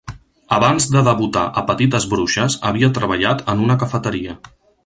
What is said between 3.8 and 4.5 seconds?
cafeteria.